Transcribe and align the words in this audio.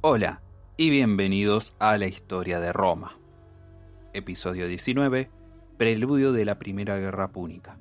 Hola 0.00 0.42
y 0.76 0.90
bienvenidos 0.90 1.74
a 1.80 1.96
la 1.96 2.06
historia 2.06 2.60
de 2.60 2.72
Roma. 2.72 3.18
Episodio 4.12 4.68
19. 4.68 5.28
Preludio 5.76 6.30
de 6.30 6.44
la 6.44 6.56
Primera 6.56 6.96
Guerra 6.98 7.32
Púnica. 7.32 7.80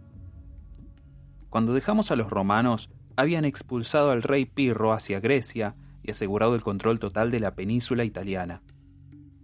Cuando 1.52 1.76
dejamos 1.76 2.10
a 2.10 2.16
los 2.16 2.32
romanos, 2.32 2.90
habían 3.18 3.46
expulsado 3.46 4.10
al 4.10 4.24
rey 4.24 4.46
Pirro 4.46 4.94
hacia 4.94 5.20
Grecia 5.20 5.76
y 6.02 6.10
asegurado 6.10 6.56
el 6.56 6.64
control 6.64 7.00
total 7.00 7.30
de 7.30 7.40
la 7.40 7.54
península 7.54 8.04
italiana. 8.04 8.64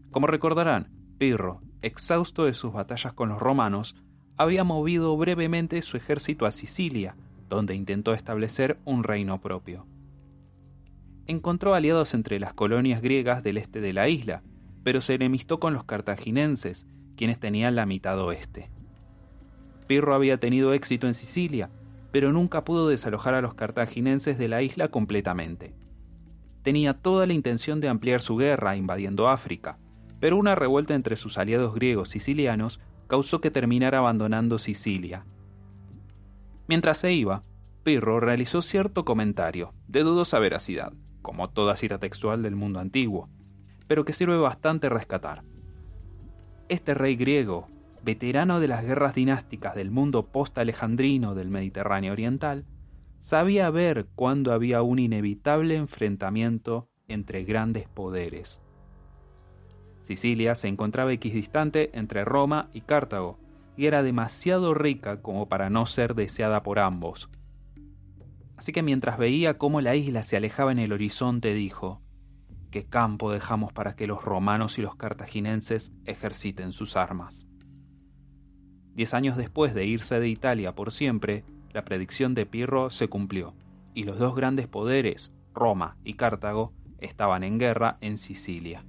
Como 0.09 0.25
recordarán, 0.25 0.89
Pirro, 1.19 1.61
exhausto 1.83 2.45
de 2.45 2.55
sus 2.55 2.73
batallas 2.73 3.13
con 3.13 3.29
los 3.29 3.39
romanos, 3.39 3.95
había 4.35 4.63
movido 4.63 5.15
brevemente 5.15 5.79
su 5.83 5.95
ejército 5.95 6.47
a 6.47 6.51
Sicilia, 6.51 7.15
donde 7.49 7.75
intentó 7.75 8.15
establecer 8.15 8.79
un 8.83 9.03
reino 9.03 9.39
propio. 9.41 9.85
Encontró 11.25 11.73
aliados 11.73 12.13
entre 12.13 12.39
las 12.39 12.53
colonias 12.53 13.01
griegas 13.01 13.43
del 13.43 13.57
este 13.57 13.79
de 13.79 13.93
la 13.93 14.09
isla, 14.09 14.43
pero 14.83 14.99
se 14.99 15.13
enemistó 15.13 15.59
con 15.59 15.73
los 15.73 15.85
cartaginenses, 15.85 16.85
quienes 17.15 17.39
tenían 17.39 17.75
la 17.75 17.85
mitad 17.85 18.19
oeste. 18.19 18.69
Pirro 19.87 20.15
había 20.15 20.37
tenido 20.37 20.73
éxito 20.73 21.07
en 21.07 21.13
Sicilia, 21.13 21.69
pero 22.11 22.31
nunca 22.31 22.63
pudo 22.63 22.89
desalojar 22.89 23.33
a 23.33 23.41
los 23.41 23.53
cartaginenses 23.53 24.37
de 24.37 24.47
la 24.47 24.61
isla 24.61 24.89
completamente. 24.89 25.73
Tenía 26.61 26.93
toda 26.93 27.25
la 27.25 27.33
intención 27.33 27.81
de 27.81 27.89
ampliar 27.89 28.21
su 28.21 28.35
guerra 28.37 28.75
invadiendo 28.75 29.29
África, 29.29 29.77
pero 30.19 30.37
una 30.37 30.55
revuelta 30.55 30.93
entre 30.93 31.15
sus 31.15 31.37
aliados 31.37 31.73
griegos 31.73 32.09
sicilianos 32.09 32.79
causó 33.07 33.41
que 33.41 33.51
terminara 33.51 33.97
abandonando 33.97 34.59
Sicilia. 34.59 35.25
Mientras 36.67 36.97
se 36.97 37.13
iba, 37.13 37.43
Pirro 37.83 38.19
realizó 38.21 38.61
cierto 38.61 39.03
comentario, 39.03 39.73
de 39.87 40.03
dudosa 40.03 40.39
veracidad, 40.39 40.93
como 41.23 41.49
toda 41.49 41.75
cita 41.75 41.97
textual 41.97 42.43
del 42.43 42.55
mundo 42.55 42.79
antiguo, 42.79 43.29
pero 43.87 44.05
que 44.05 44.13
sirve 44.13 44.37
bastante 44.37 44.89
rescatar. 44.89 45.43
Este 46.69 46.93
rey 46.93 47.15
griego, 47.15 47.67
veterano 48.03 48.59
de 48.59 48.67
las 48.67 48.85
guerras 48.85 49.15
dinásticas 49.15 49.73
del 49.73 49.89
mundo 49.89 50.27
post-alejandrino 50.27 51.33
del 51.33 51.49
Mediterráneo 51.49 52.13
Oriental, 52.13 52.65
sabía 53.17 53.71
ver 53.71 54.05
cuándo 54.13 54.53
había 54.53 54.83
un 54.83 54.99
inevitable 54.99 55.77
enfrentamiento 55.77 56.89
entre 57.07 57.43
grandes 57.43 57.87
poderes. 57.87 58.61
Sicilia 60.03 60.53
se 60.53 60.67
encontraba 60.67 61.13
equidistante 61.13 61.97
entre 61.97 62.25
Roma 62.25 62.69
y 62.73 62.81
Cartago, 62.81 63.39
y 63.77 63.87
era 63.87 64.03
demasiado 64.03 64.73
rica 64.73 65.21
como 65.21 65.47
para 65.47 65.69
no 65.69 65.85
ser 65.85 66.13
deseada 66.13 66.61
por 66.61 66.79
ambos. 66.79 67.29
Así 68.63 68.71
que 68.71 68.81
mientras 68.81 69.17
veía 69.17 69.57
cómo 69.57 69.81
la 69.81 69.93
isla 69.97 70.23
se 70.23 70.37
alejaba 70.37 70.71
en 70.71 70.79
el 70.79 70.93
horizonte, 70.93 71.53
dijo, 71.53 72.01
¿qué 72.71 72.85
campo 72.85 73.29
dejamos 73.29 73.73
para 73.73 73.97
que 73.97 74.07
los 74.07 74.23
romanos 74.23 74.79
y 74.79 74.81
los 74.81 74.95
cartaginenses 74.95 75.91
ejerciten 76.05 76.71
sus 76.71 76.95
armas? 76.95 77.45
Diez 78.93 79.13
años 79.13 79.35
después 79.35 79.73
de 79.73 79.85
irse 79.85 80.17
de 80.21 80.29
Italia 80.29 80.75
por 80.75 80.93
siempre, 80.93 81.43
la 81.73 81.83
predicción 81.83 82.35
de 82.35 82.45
Pirro 82.45 82.89
se 82.89 83.09
cumplió, 83.09 83.53
y 83.93 84.05
los 84.05 84.17
dos 84.17 84.33
grandes 84.33 84.69
poderes, 84.69 85.33
Roma 85.53 85.97
y 86.05 86.13
Cartago, 86.13 86.71
estaban 86.99 87.43
en 87.43 87.59
guerra 87.59 87.97
en 87.99 88.17
Sicilia. 88.17 88.85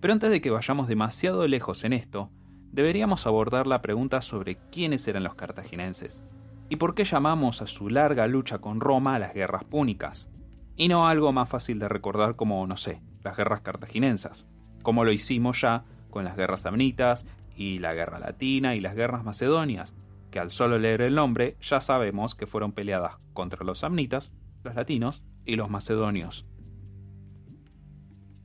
Pero 0.00 0.14
antes 0.14 0.30
de 0.30 0.40
que 0.40 0.48
vayamos 0.48 0.88
demasiado 0.88 1.46
lejos 1.46 1.84
en 1.84 1.92
esto, 1.92 2.30
deberíamos 2.72 3.26
abordar 3.26 3.66
la 3.66 3.82
pregunta 3.82 4.22
sobre 4.22 4.56
quiénes 4.70 5.06
eran 5.08 5.24
los 5.24 5.34
cartaginenses 5.34 6.24
y 6.70 6.76
por 6.76 6.94
qué 6.94 7.04
llamamos 7.04 7.60
a 7.60 7.66
su 7.66 7.90
larga 7.90 8.28
lucha 8.28 8.60
con 8.60 8.80
Roma 8.80 9.18
las 9.18 9.34
guerras 9.34 9.64
púnicas, 9.64 10.30
y 10.76 10.88
no 10.88 11.08
algo 11.08 11.32
más 11.32 11.48
fácil 11.48 11.80
de 11.80 11.88
recordar 11.88 12.36
como, 12.36 12.64
no 12.66 12.76
sé, 12.76 13.02
las 13.24 13.36
guerras 13.36 13.60
cartaginensas, 13.60 14.48
como 14.82 15.04
lo 15.04 15.10
hicimos 15.10 15.60
ya 15.60 15.84
con 16.10 16.24
las 16.24 16.36
guerras 16.36 16.62
samnitas 16.62 17.26
y 17.56 17.78
la 17.78 17.92
guerra 17.92 18.20
latina 18.20 18.76
y 18.76 18.80
las 18.80 18.94
guerras 18.94 19.24
macedonias, 19.24 19.94
que 20.30 20.38
al 20.38 20.50
solo 20.50 20.78
leer 20.78 21.02
el 21.02 21.16
nombre 21.16 21.56
ya 21.60 21.80
sabemos 21.80 22.36
que 22.36 22.46
fueron 22.46 22.70
peleadas 22.70 23.16
contra 23.32 23.64
los 23.64 23.80
samnitas, 23.80 24.32
los 24.62 24.76
latinos 24.76 25.24
y 25.44 25.56
los 25.56 25.70
macedonios. 25.70 26.46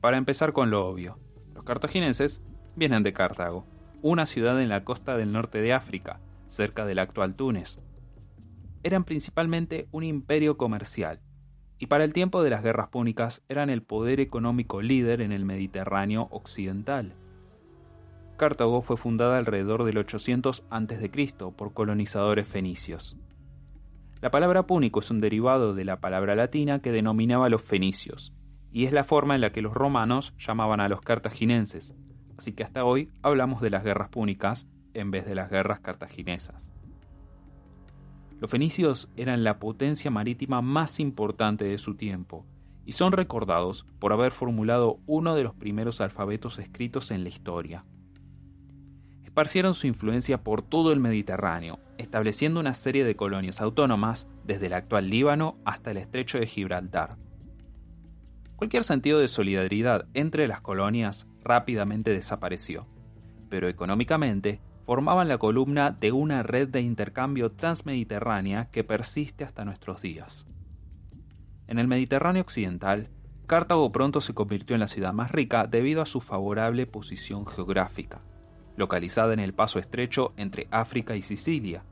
Para 0.01 0.17
empezar 0.17 0.51
con 0.51 0.71
lo 0.71 0.87
obvio, 0.87 1.19
los 1.53 1.63
cartaginenses 1.63 2.43
vienen 2.75 3.03
de 3.03 3.13
Cartago, 3.13 3.67
una 4.01 4.25
ciudad 4.25 4.59
en 4.59 4.69
la 4.69 4.83
costa 4.83 5.15
del 5.15 5.31
norte 5.31 5.61
de 5.61 5.73
África, 5.73 6.19
cerca 6.47 6.85
del 6.85 6.99
actual 6.99 7.35
Túnez. 7.35 7.79
Eran 8.85 9.03
principalmente 9.03 9.87
un 9.91 10.03
imperio 10.03 10.57
comercial, 10.57 11.19
y 11.79 11.87
para 11.87 12.03
el 12.03 12.13
tiempo 12.13 12.43
de 12.43 12.51
las 12.51 12.61
guerras 12.61 12.89
púnicas 12.89 13.41
eran 13.49 13.71
el 13.71 13.81
poder 13.81 14.19
económico 14.19 14.79
líder 14.79 15.21
en 15.21 15.31
el 15.31 15.43
Mediterráneo 15.43 16.27
occidental. 16.29 17.15
Cartago 18.37 18.83
fue 18.83 18.95
fundada 18.95 19.39
alrededor 19.39 19.85
del 19.85 19.97
800 19.97 20.65
a.C. 20.69 21.33
por 21.57 21.73
colonizadores 21.73 22.47
fenicios. 22.47 23.17
La 24.21 24.29
palabra 24.29 24.67
púnico 24.67 24.99
es 24.99 25.09
un 25.09 25.19
derivado 25.19 25.73
de 25.73 25.83
la 25.83 25.99
palabra 25.99 26.35
latina 26.35 26.79
que 26.79 26.91
denominaba 26.91 27.47
a 27.47 27.49
los 27.49 27.63
fenicios, 27.63 28.33
y 28.71 28.85
es 28.85 28.93
la 28.93 29.03
forma 29.03 29.33
en 29.33 29.41
la 29.41 29.51
que 29.51 29.63
los 29.63 29.73
romanos 29.73 30.35
llamaban 30.37 30.79
a 30.79 30.89
los 30.89 31.01
cartaginenses, 31.01 31.95
así 32.37 32.53
que 32.53 32.63
hasta 32.63 32.85
hoy 32.85 33.09
hablamos 33.23 33.61
de 33.61 33.71
las 33.71 33.83
guerras 33.83 34.09
púnicas 34.09 34.67
en 34.93 35.09
vez 35.09 35.25
de 35.25 35.33
las 35.33 35.49
guerras 35.49 35.79
cartaginesas. 35.79 36.74
Los 38.39 38.51
fenicios 38.51 39.09
eran 39.15 39.43
la 39.43 39.59
potencia 39.59 40.11
marítima 40.11 40.61
más 40.61 40.99
importante 40.99 41.65
de 41.65 41.77
su 41.77 41.95
tiempo 41.95 42.45
y 42.85 42.91
son 42.91 43.13
recordados 43.13 43.85
por 43.99 44.13
haber 44.13 44.31
formulado 44.31 44.99
uno 45.07 45.35
de 45.35 45.43
los 45.43 45.55
primeros 45.55 46.01
alfabetos 46.01 46.59
escritos 46.59 47.11
en 47.11 47.23
la 47.23 47.29
historia. 47.29 47.85
Esparcieron 49.23 49.73
su 49.73 49.87
influencia 49.87 50.43
por 50.43 50.61
todo 50.61 50.91
el 50.91 50.99
Mediterráneo, 50.99 51.79
estableciendo 51.97 52.59
una 52.59 52.73
serie 52.73 53.03
de 53.03 53.15
colonias 53.15 53.59
autónomas 53.61 54.27
desde 54.45 54.67
el 54.67 54.73
actual 54.73 55.09
Líbano 55.09 55.57
hasta 55.65 55.91
el 55.91 55.97
estrecho 55.97 56.37
de 56.37 56.47
Gibraltar. 56.47 57.17
Cualquier 58.55 58.83
sentido 58.83 59.19
de 59.19 59.27
solidaridad 59.27 60.07
entre 60.13 60.47
las 60.47 60.61
colonias 60.61 61.27
rápidamente 61.43 62.11
desapareció, 62.11 62.87
pero 63.49 63.67
económicamente 63.67 64.61
formaban 64.85 65.27
la 65.27 65.39
columna 65.39 65.91
de 65.91 66.11
una 66.11 66.43
red 66.43 66.69
de 66.69 66.81
intercambio 66.81 67.51
transmediterránea 67.51 68.69
que 68.71 68.83
persiste 68.83 69.43
hasta 69.43 69.65
nuestros 69.65 70.01
días. 70.01 70.47
En 71.67 71.79
el 71.79 71.87
Mediterráneo 71.87 72.43
occidental, 72.43 73.09
Cartago 73.47 73.91
pronto 73.91 74.21
se 74.21 74.33
convirtió 74.33 74.75
en 74.75 74.79
la 74.79 74.87
ciudad 74.87 75.13
más 75.13 75.31
rica 75.31 75.65
debido 75.67 76.01
a 76.01 76.05
su 76.05 76.21
favorable 76.21 76.85
posición 76.85 77.47
geográfica, 77.47 78.21
localizada 78.75 79.33
en 79.33 79.39
el 79.39 79.53
paso 79.53 79.79
estrecho 79.79 80.33
entre 80.37 80.67
África 80.69 81.15
y 81.15 81.23
Sicilia. 81.23 81.83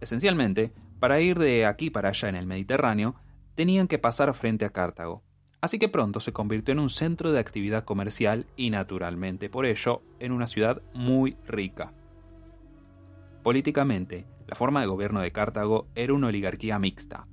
Esencialmente, 0.00 0.72
para 1.00 1.20
ir 1.20 1.38
de 1.38 1.64
aquí 1.64 1.90
para 1.90 2.10
allá 2.10 2.28
en 2.28 2.36
el 2.36 2.46
Mediterráneo, 2.46 3.14
tenían 3.54 3.88
que 3.88 3.98
pasar 3.98 4.32
frente 4.34 4.64
a 4.64 4.70
Cartago, 4.70 5.22
así 5.62 5.78
que 5.78 5.88
pronto 5.88 6.20
se 6.20 6.32
convirtió 6.32 6.72
en 6.72 6.80
un 6.80 6.90
centro 6.90 7.32
de 7.32 7.38
actividad 7.38 7.84
comercial 7.84 8.46
y 8.56 8.70
naturalmente 8.70 9.48
por 9.48 9.64
ello 9.64 10.02
en 10.18 10.32
una 10.32 10.46
ciudad 10.46 10.82
muy 10.92 11.36
rica. 11.46 11.92
Políticamente, 13.42 14.26
la 14.46 14.56
forma 14.56 14.80
de 14.80 14.88
gobierno 14.88 15.20
de 15.20 15.32
Cartago 15.32 15.86
era 15.94 16.12
una 16.12 16.26
oligarquía 16.26 16.78
mixta. 16.78 17.26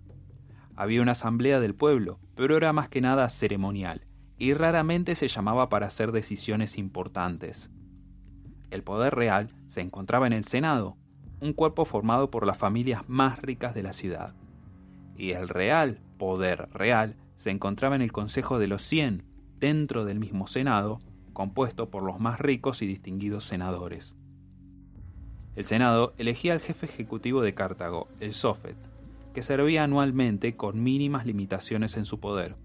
Había 0.76 1.02
una 1.02 1.12
asamblea 1.12 1.60
del 1.60 1.76
pueblo, 1.76 2.20
pero 2.36 2.56
era 2.56 2.72
más 2.72 2.88
que 2.88 3.02
nada 3.02 3.28
ceremonial, 3.30 4.06
y 4.38 4.54
raramente 4.54 5.16
se 5.16 5.28
llamaba 5.28 5.68
para 5.70 5.88
hacer 5.88 6.12
decisiones 6.12 6.78
importantes. 6.78 7.70
El 8.70 8.84
poder 8.84 9.16
real 9.16 9.50
se 9.66 9.82
encontraba 9.82 10.28
en 10.28 10.34
el 10.34 10.46
Senado, 10.46 10.98
un 11.42 11.54
cuerpo 11.54 11.84
formado 11.84 12.30
por 12.30 12.46
las 12.46 12.58
familias 12.58 13.08
más 13.10 13.42
ricas 13.42 13.74
de 13.74 13.84
la 13.84 13.94
ciudad. 13.94 14.36
Y 15.16 15.32
el 15.32 15.50
real 15.50 16.00
poder 16.18 16.70
real 16.72 17.18
se 17.40 17.52
encontraba 17.52 17.96
en 17.96 18.02
el 18.02 18.12
Consejo 18.12 18.60
de 18.60 18.68
los 18.68 18.82
Cien, 18.82 19.24
dentro 19.60 20.04
del 20.04 20.20
mismo 20.20 20.46
Senado, 20.46 21.00
compuesto 21.32 21.90
por 21.90 22.04
los 22.04 22.20
más 22.20 22.38
ricos 22.38 22.82
y 22.82 22.86
distinguidos 22.86 23.46
senadores. 23.46 24.18
El 25.56 25.64
Senado 25.64 26.14
elegía 26.18 26.52
al 26.52 26.60
jefe 26.60 26.88
ejecutivo 26.88 27.42
de 27.42 27.54
Cartago, 27.54 28.10
el 28.20 28.34
Sofet, 28.34 28.76
que 29.34 29.42
servía 29.42 29.86
anualmente 29.86 30.58
con 30.58 30.84
mínimas 30.84 31.26
limitaciones 31.26 31.96
en 31.96 32.04
su 32.04 32.20
poder. 32.20 32.58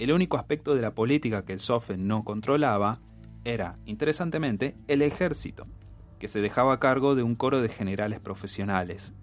El 0.00 0.10
único 0.10 0.36
aspecto 0.36 0.74
de 0.74 0.82
la 0.82 0.96
política 0.96 1.44
que 1.44 1.52
el 1.52 1.60
Sofet 1.60 1.96
no 1.96 2.24
controlaba 2.24 2.98
era, 3.44 3.78
interesantemente, 3.86 4.74
el 4.88 5.00
ejército, 5.00 5.68
que 6.18 6.26
se 6.26 6.40
dejaba 6.40 6.72
a 6.72 6.80
cargo 6.80 7.14
de 7.14 7.22
un 7.22 7.36
coro 7.36 7.62
de 7.62 7.68
generales 7.68 8.18
profesionales. 8.18 9.14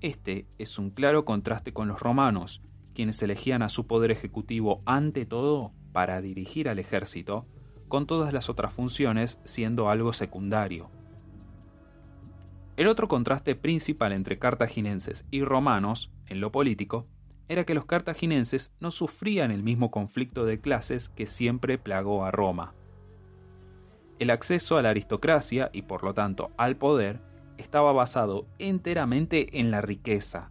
Este 0.00 0.48
es 0.58 0.76
un 0.76 0.90
claro 0.90 1.24
contraste 1.24 1.72
con 1.72 1.86
los 1.86 2.00
romanos, 2.00 2.62
quienes 2.94 3.22
elegían 3.22 3.62
a 3.62 3.68
su 3.68 3.86
poder 3.86 4.10
ejecutivo 4.10 4.80
ante 4.86 5.26
todo 5.26 5.72
para 5.92 6.20
dirigir 6.20 6.68
al 6.68 6.78
ejército, 6.78 7.46
con 7.88 8.06
todas 8.06 8.32
las 8.32 8.48
otras 8.48 8.72
funciones 8.72 9.38
siendo 9.44 9.90
algo 9.90 10.12
secundario. 10.12 10.90
El 12.76 12.86
otro 12.86 13.06
contraste 13.06 13.54
principal 13.54 14.12
entre 14.12 14.38
cartaginenses 14.38 15.26
y 15.30 15.44
romanos, 15.44 16.10
en 16.26 16.40
lo 16.40 16.50
político, 16.50 17.06
era 17.48 17.64
que 17.64 17.74
los 17.74 17.84
cartagineses 17.84 18.74
no 18.80 18.90
sufrían 18.90 19.50
el 19.50 19.62
mismo 19.62 19.90
conflicto 19.90 20.46
de 20.46 20.60
clases 20.60 21.10
que 21.10 21.26
siempre 21.26 21.76
plagó 21.76 22.24
a 22.24 22.30
Roma. 22.30 22.74
El 24.18 24.30
acceso 24.30 24.78
a 24.78 24.82
la 24.82 24.90
aristocracia 24.90 25.68
y 25.72 25.82
por 25.82 26.02
lo 26.02 26.14
tanto 26.14 26.50
al 26.56 26.76
poder 26.76 27.20
estaba 27.58 27.92
basado 27.92 28.46
enteramente 28.58 29.60
en 29.60 29.70
la 29.70 29.82
riqueza. 29.82 30.50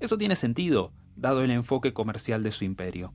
Eso 0.00 0.18
tiene 0.18 0.36
sentido, 0.36 0.92
dado 1.16 1.42
el 1.42 1.50
enfoque 1.50 1.92
comercial 1.92 2.42
de 2.42 2.52
su 2.52 2.64
imperio. 2.64 3.12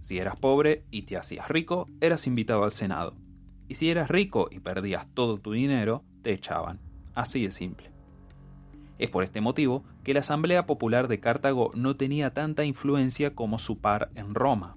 Si 0.00 0.18
eras 0.18 0.36
pobre 0.36 0.84
y 0.90 1.02
te 1.02 1.16
hacías 1.16 1.48
rico, 1.48 1.86
eras 2.00 2.26
invitado 2.26 2.64
al 2.64 2.72
Senado. 2.72 3.16
Y 3.68 3.76
si 3.76 3.90
eras 3.90 4.10
rico 4.10 4.48
y 4.50 4.60
perdías 4.60 5.06
todo 5.14 5.38
tu 5.38 5.52
dinero, 5.52 6.04
te 6.22 6.32
echaban. 6.32 6.80
Así 7.14 7.42
de 7.44 7.50
simple. 7.50 7.90
Es 8.98 9.10
por 9.10 9.24
este 9.24 9.40
motivo 9.40 9.84
que 10.02 10.14
la 10.14 10.20
Asamblea 10.20 10.66
Popular 10.66 11.08
de 11.08 11.20
Cartago 11.20 11.70
no 11.74 11.96
tenía 11.96 12.34
tanta 12.34 12.64
influencia 12.64 13.34
como 13.34 13.58
su 13.58 13.78
par 13.78 14.10
en 14.14 14.34
Roma. 14.34 14.76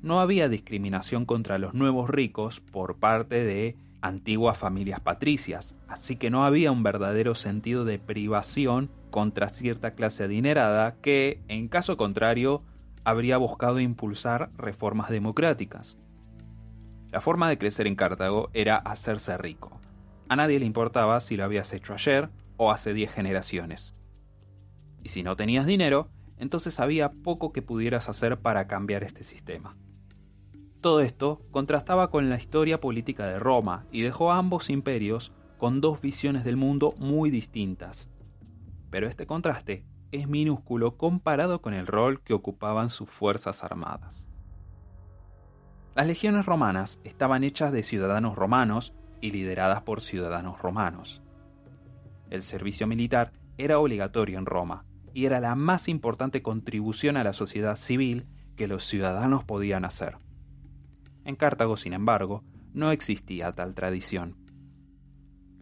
No 0.00 0.20
había 0.20 0.48
discriminación 0.48 1.24
contra 1.24 1.58
los 1.58 1.74
nuevos 1.74 2.08
ricos 2.08 2.60
por 2.60 2.98
parte 2.98 3.42
de 3.42 3.76
antiguas 4.00 4.58
familias 4.58 5.00
patricias, 5.00 5.74
así 5.88 6.16
que 6.16 6.30
no 6.30 6.44
había 6.44 6.70
un 6.70 6.82
verdadero 6.82 7.34
sentido 7.34 7.84
de 7.84 7.98
privación 7.98 8.90
contra 9.14 9.48
cierta 9.48 9.94
clase 9.94 10.24
adinerada 10.24 10.96
que, 10.96 11.40
en 11.46 11.68
caso 11.68 11.96
contrario, 11.96 12.64
habría 13.04 13.36
buscado 13.36 13.78
impulsar 13.78 14.50
reformas 14.56 15.08
democráticas. 15.08 15.96
La 17.12 17.20
forma 17.20 17.48
de 17.48 17.56
crecer 17.56 17.86
en 17.86 17.94
Cartago 17.94 18.50
era 18.54 18.76
hacerse 18.76 19.38
rico. 19.38 19.80
A 20.28 20.34
nadie 20.34 20.58
le 20.58 20.66
importaba 20.66 21.20
si 21.20 21.36
lo 21.36 21.44
habías 21.44 21.72
hecho 21.72 21.94
ayer 21.94 22.28
o 22.56 22.72
hace 22.72 22.92
10 22.92 23.12
generaciones. 23.12 23.94
Y 25.04 25.10
si 25.10 25.22
no 25.22 25.36
tenías 25.36 25.64
dinero, 25.64 26.08
entonces 26.36 26.80
había 26.80 27.12
poco 27.12 27.52
que 27.52 27.62
pudieras 27.62 28.08
hacer 28.08 28.40
para 28.40 28.66
cambiar 28.66 29.04
este 29.04 29.22
sistema. 29.22 29.76
Todo 30.80 30.98
esto 30.98 31.40
contrastaba 31.52 32.10
con 32.10 32.30
la 32.30 32.36
historia 32.36 32.80
política 32.80 33.26
de 33.28 33.38
Roma 33.38 33.86
y 33.92 34.00
dejó 34.00 34.32
a 34.32 34.38
ambos 34.38 34.70
imperios 34.70 35.30
con 35.56 35.80
dos 35.80 36.02
visiones 36.02 36.42
del 36.42 36.56
mundo 36.56 36.94
muy 36.98 37.30
distintas. 37.30 38.10
Pero 38.94 39.08
este 39.08 39.26
contraste 39.26 39.84
es 40.12 40.28
minúsculo 40.28 40.96
comparado 40.96 41.60
con 41.60 41.74
el 41.74 41.88
rol 41.88 42.22
que 42.22 42.32
ocupaban 42.32 42.90
sus 42.90 43.10
fuerzas 43.10 43.64
armadas. 43.64 44.28
Las 45.96 46.06
legiones 46.06 46.46
romanas 46.46 47.00
estaban 47.02 47.42
hechas 47.42 47.72
de 47.72 47.82
ciudadanos 47.82 48.36
romanos 48.36 48.94
y 49.20 49.32
lideradas 49.32 49.82
por 49.82 50.00
ciudadanos 50.00 50.62
romanos. 50.62 51.22
El 52.30 52.44
servicio 52.44 52.86
militar 52.86 53.32
era 53.58 53.80
obligatorio 53.80 54.38
en 54.38 54.46
Roma 54.46 54.84
y 55.12 55.26
era 55.26 55.40
la 55.40 55.56
más 55.56 55.88
importante 55.88 56.40
contribución 56.40 57.16
a 57.16 57.24
la 57.24 57.32
sociedad 57.32 57.74
civil 57.74 58.28
que 58.54 58.68
los 58.68 58.84
ciudadanos 58.84 59.42
podían 59.42 59.84
hacer. 59.84 60.18
En 61.24 61.34
Cartago, 61.34 61.76
sin 61.76 61.94
embargo, 61.94 62.44
no 62.74 62.92
existía 62.92 63.50
tal 63.56 63.74
tradición. 63.74 64.36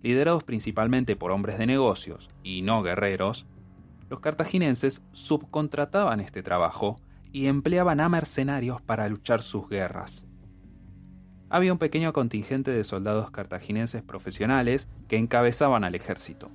Liderados 0.02 0.42
principalmente 0.42 1.14
por 1.16 1.30
hombres 1.30 1.58
de 1.58 1.66
negocios 1.66 2.28
y 2.42 2.62
no 2.62 2.82
guerreros, 2.82 3.46
los 4.10 4.20
cartaginenses 4.20 5.02
subcontrataban 5.12 6.20
este 6.20 6.42
trabajo 6.42 6.96
y 7.32 7.46
empleaban 7.46 8.00
a 8.00 8.08
mercenarios 8.08 8.82
para 8.82 9.08
luchar 9.08 9.42
sus 9.42 9.68
guerras. 9.68 10.26
Había 11.48 11.72
un 11.72 11.78
pequeño 11.78 12.12
contingente 12.12 12.70
de 12.70 12.84
soldados 12.84 13.30
cartaginenses 13.30 14.02
profesionales 14.02 14.88
que 15.06 15.16
encabezaban 15.16 15.84
al 15.84 15.94
ejército, 15.94 16.50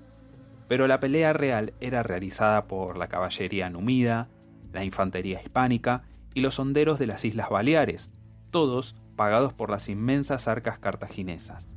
pero 0.67 0.87
la 0.87 0.99
pelea 0.99 1.33
real 1.33 1.73
era 1.79 2.03
realizada 2.03 2.67
por 2.67 2.97
la 2.97 3.07
caballería 3.07 3.69
numida, 3.69 4.27
la 4.73 4.83
infantería 4.83 5.41
hispánica 5.41 6.03
y 6.33 6.41
los 6.41 6.59
honderos 6.59 6.99
de 6.99 7.07
las 7.07 7.23
Islas 7.25 7.49
Baleares, 7.49 8.11
todos 8.51 8.95
pagados 9.15 9.53
por 9.53 9.69
las 9.69 9.87
inmensas 9.87 10.47
arcas 10.47 10.77
cartaginesas. 10.79 11.76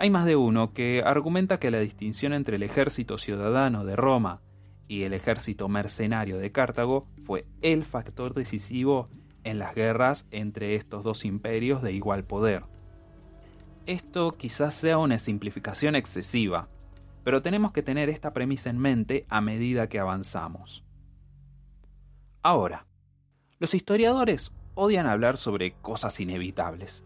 Hay 0.00 0.10
más 0.10 0.26
de 0.26 0.36
uno 0.36 0.72
que 0.74 1.02
argumenta 1.04 1.58
que 1.58 1.72
la 1.72 1.80
distinción 1.80 2.32
entre 2.32 2.54
el 2.54 2.62
ejército 2.62 3.18
ciudadano 3.18 3.84
de 3.84 3.96
Roma 3.96 4.40
y 4.86 5.02
el 5.02 5.12
ejército 5.12 5.68
mercenario 5.68 6.38
de 6.38 6.52
Cartago 6.52 7.08
fue 7.26 7.46
el 7.62 7.84
factor 7.84 8.32
decisivo 8.32 9.08
en 9.42 9.58
las 9.58 9.74
guerras 9.74 10.28
entre 10.30 10.76
estos 10.76 11.02
dos 11.02 11.24
imperios 11.24 11.82
de 11.82 11.94
igual 11.94 12.22
poder. 12.22 12.62
Esto 13.86 14.36
quizás 14.36 14.74
sea 14.74 14.98
una 14.98 15.18
simplificación 15.18 15.96
excesiva, 15.96 16.68
pero 17.24 17.42
tenemos 17.42 17.72
que 17.72 17.82
tener 17.82 18.08
esta 18.08 18.32
premisa 18.32 18.70
en 18.70 18.78
mente 18.78 19.26
a 19.28 19.40
medida 19.40 19.88
que 19.88 19.98
avanzamos. 19.98 20.84
Ahora, 22.44 22.86
los 23.58 23.74
historiadores 23.74 24.52
odian 24.76 25.08
hablar 25.08 25.38
sobre 25.38 25.72
cosas 25.72 26.20
inevitables 26.20 27.04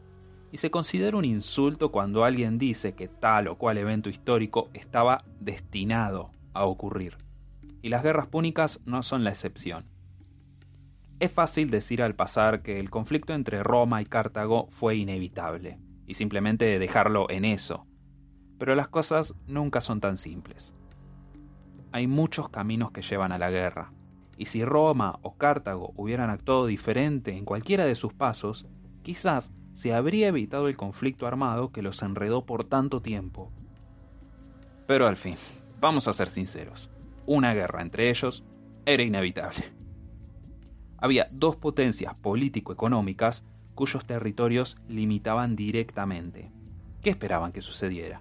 y 0.53 0.59
se 0.59 0.71
considera 0.71 1.17
un 1.17 1.25
insulto 1.25 1.91
cuando 1.91 2.25
alguien 2.25 2.59
dice 2.59 2.93
que 2.93 3.09
tal 3.09 3.49
o 3.49 3.57
cual 3.57 3.79
evento 3.79 4.11
histórico 4.11 4.69
estaba 4.75 5.25
destinado 5.41 6.31
a 6.53 6.67
ocurrir. 6.67 7.17
Y 7.81 7.89
las 7.89 8.03
guerras 8.03 8.27
púnicas 8.27 8.79
no 8.85 9.03
son 9.03 9.25
la 9.25 9.31
excepción. 9.31 9.87
Es 11.21 11.33
fácil 11.33 11.71
decir 11.71 12.03
al 12.03 12.15
pasar 12.15 12.63
que 12.63 12.79
el 12.79 12.91
conflicto 12.91 13.33
entre 13.33 13.63
Roma 13.63 14.03
y 14.03 14.05
Cartago 14.05 14.67
fue 14.69 14.97
inevitable, 14.97 15.79
y 16.07 16.15
simplemente 16.15 16.79
dejarlo 16.79 17.31
en 17.31 17.47
eso. 17.47 17.87
Pero 18.59 18.75
las 18.75 18.89
cosas 18.89 19.35
nunca 19.47 19.81
son 19.81 20.01
tan 20.01 20.19
simples. 20.19 20.75
Hay 21.93 22.07
muchos 22.07 22.51
caminos 22.51 22.91
que 22.91 23.03
llevan 23.03 23.33
a 23.33 23.39
la 23.39 23.51
guerra, 23.51 23.93
y 24.37 24.47
si 24.47 24.65
Roma 24.65 25.19
o 25.23 25.37
Cartago 25.39 25.95
hubieran 25.97 26.29
actuado 26.29 26.67
diferente 26.67 27.37
en 27.37 27.47
cualquiera 27.47 27.87
de 27.87 27.95
sus 27.95 28.13
pasos, 28.13 28.67
quizás 29.03 29.53
se 29.75 29.95
habría 29.95 30.29
evitado 30.29 30.69
el 30.69 30.77
conflicto 30.77 31.27
armado 31.27 31.73
que 31.73 31.83
los 31.83 32.03
enredó 32.03 32.45
por 32.45 32.65
tanto 32.65 33.01
tiempo. 33.01 33.51
Pero 34.87 35.07
al 35.07 35.17
fin, 35.17 35.37
vamos 35.81 36.09
a 36.09 36.13
ser 36.13 36.29
sinceros, 36.29 36.91
una 37.27 37.55
guerra 37.55 37.83
entre 37.83 38.11
ellos 38.11 38.45
era 38.85 39.03
inevitable. 39.03 39.65
Había 40.99 41.29
dos 41.33 41.57
potencias 41.57 42.15
político-económicas 42.15 43.45
cuyos 43.75 44.05
territorios 44.05 44.77
limitaban 44.89 45.57
directamente. 45.57 46.51
¿Qué 47.01 47.11
esperaban 47.11 47.53
que 47.53 47.63
sucediera? 47.63 48.21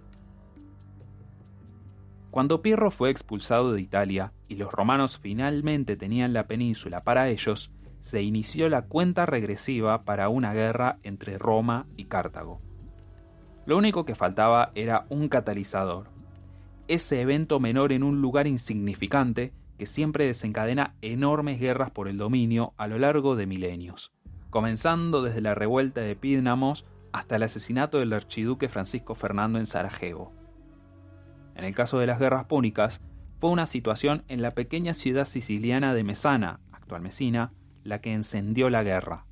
Cuando 2.32 2.62
Pirro 2.62 2.92
fue 2.92 3.10
expulsado 3.10 3.74
de 3.74 3.82
Italia 3.82 4.32
y 4.48 4.56
los 4.56 4.72
romanos 4.72 5.20
finalmente 5.20 5.98
tenían 5.98 6.32
la 6.32 6.48
península 6.48 7.04
para 7.04 7.30
ellos, 7.30 7.70
se 8.02 8.22
inició 8.22 8.68
la 8.70 8.84
cuenta 8.84 9.26
regresiva 9.26 10.04
para 10.04 10.30
una 10.30 10.54
guerra 10.54 10.98
entre 11.04 11.38
Roma 11.38 11.88
y 11.98 12.06
Cartago. 12.06 12.62
Lo 13.66 13.78
único 13.78 14.06
que 14.06 14.16
faltaba 14.16 14.72
era 14.76 15.06
un 15.10 15.30
catalizador, 15.30 16.10
ese 16.88 17.22
evento 17.22 17.62
menor 17.62 17.94
en 17.94 18.04
un 18.04 18.22
lugar 18.22 18.48
insignificante 18.48 19.54
que 19.78 19.86
siempre 19.86 20.26
desencadena 20.26 20.96
enormes 21.02 21.60
guerras 21.60 21.90
por 21.90 22.10
el 22.10 22.18
dominio 22.18 22.74
a 22.76 22.88
lo 22.88 23.00
largo 23.00 23.38
de 23.38 23.48
milenios, 23.48 24.12
comenzando 24.50 25.24
desde 25.24 25.40
la 25.40 25.56
revuelta 25.56 26.02
de 26.02 26.18
Pídnamos 26.18 26.86
hasta 27.14 27.38
el 27.38 27.44
asesinato 27.44 28.00
del 28.00 28.12
archiduque 28.12 28.68
Francisco 28.68 29.16
Fernando 29.16 29.58
en 29.58 29.68
Sarajevo. 29.68 30.34
En 31.56 31.64
el 31.64 31.74
caso 31.76 31.98
de 31.98 32.08
las 32.08 32.20
guerras 32.20 32.46
púnicas, 32.46 33.00
fue 33.40 33.50
una 33.50 33.66
situación 33.66 34.24
en 34.28 34.42
la 34.42 34.52
pequeña 34.52 34.94
ciudad 34.94 35.26
siciliana 35.26 35.94
de 35.94 36.04
Mesana, 36.04 36.60
actual 36.72 37.02
Mesina, 37.02 37.54
la 37.84 38.02
que 38.02 38.14
encendió 38.14 38.70
la 38.70 38.84
guerra. 38.84 39.26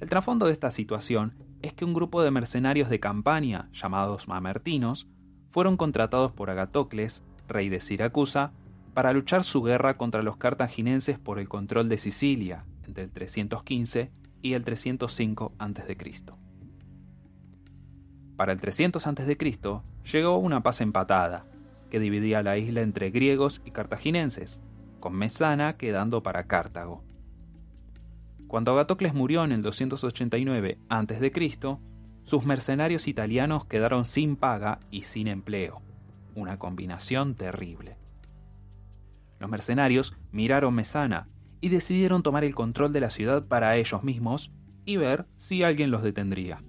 El 0.00 0.08
trasfondo 0.08 0.46
de 0.46 0.52
esta 0.52 0.70
situación 0.70 1.34
es 1.62 1.72
que 1.74 1.84
un 1.84 1.94
grupo 1.94 2.22
de 2.22 2.30
mercenarios 2.30 2.88
de 2.88 3.00
campaña, 3.00 3.68
llamados 3.72 4.28
mamertinos, 4.28 5.08
fueron 5.50 5.76
contratados 5.76 6.32
por 6.32 6.50
Agatocles, 6.50 7.22
rey 7.48 7.68
de 7.68 7.80
Siracusa, 7.80 8.52
para 8.94 9.12
luchar 9.12 9.44
su 9.44 9.62
guerra 9.62 9.96
contra 9.96 10.22
los 10.22 10.36
cartaginenses 10.36 11.18
por 11.18 11.38
el 11.38 11.48
control 11.48 11.88
de 11.88 11.98
Sicilia 11.98 12.64
entre 12.86 13.04
el 13.04 13.10
315 13.10 14.10
y 14.42 14.54
el 14.54 14.64
305 14.64 15.52
a.C. 15.58 15.96
Para 18.36 18.52
el 18.52 18.60
300 18.60 19.06
a.C. 19.06 19.38
llegó 20.12 20.38
una 20.38 20.62
paz 20.62 20.80
empatada, 20.80 21.44
que 21.90 22.00
dividía 22.00 22.42
la 22.42 22.56
isla 22.56 22.82
entre 22.82 23.10
griegos 23.10 23.60
y 23.64 23.70
cartaginenses, 23.70 24.60
con 25.00 25.14
Mesana 25.14 25.76
quedando 25.76 26.22
para 26.22 26.44
Cartago. 26.44 27.02
Cuando 28.46 28.72
Agatocles 28.72 29.14
murió 29.14 29.44
en 29.44 29.52
el 29.52 29.62
289 29.62 30.78
a.C., 30.88 31.78
sus 32.24 32.44
mercenarios 32.44 33.08
italianos 33.08 33.64
quedaron 33.64 34.04
sin 34.04 34.36
paga 34.36 34.80
y 34.90 35.02
sin 35.02 35.28
empleo, 35.28 35.80
una 36.34 36.58
combinación 36.58 37.34
terrible. 37.34 37.96
Los 39.38 39.50
mercenarios 39.50 40.16
miraron 40.32 40.74
Mesana 40.74 41.28
y 41.60 41.68
decidieron 41.68 42.22
tomar 42.22 42.44
el 42.44 42.54
control 42.54 42.92
de 42.92 43.00
la 43.00 43.10
ciudad 43.10 43.46
para 43.46 43.76
ellos 43.76 44.02
mismos 44.02 44.50
y 44.84 44.96
ver 44.96 45.26
si 45.36 45.62
alguien 45.62 45.90
los 45.90 46.02
detendría. 46.02 46.62